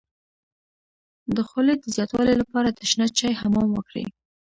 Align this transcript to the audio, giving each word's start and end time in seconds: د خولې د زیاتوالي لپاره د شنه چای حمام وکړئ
د 1.35 1.37
خولې 1.47 1.75
د 1.79 1.85
زیاتوالي 1.95 2.35
لپاره 2.41 2.69
د 2.71 2.79
شنه 2.89 3.07
چای 3.17 3.33
حمام 3.41 3.69
وکړئ 3.73 4.05